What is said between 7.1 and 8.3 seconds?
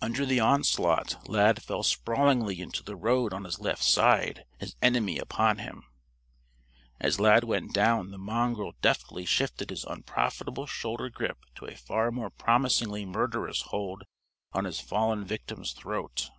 Lad went down the